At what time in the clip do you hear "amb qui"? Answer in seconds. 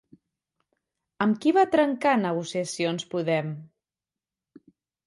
1.27-1.53